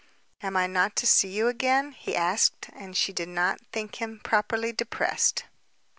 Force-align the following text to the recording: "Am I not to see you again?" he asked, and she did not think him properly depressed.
"Am 0.41 0.57
I 0.57 0.65
not 0.65 0.95
to 0.95 1.05
see 1.05 1.27
you 1.27 1.47
again?" 1.47 1.91
he 1.91 2.15
asked, 2.15 2.71
and 2.73 2.97
she 2.97 3.13
did 3.13 3.29
not 3.29 3.61
think 3.71 4.01
him 4.01 4.19
properly 4.19 4.71
depressed. 4.71 5.43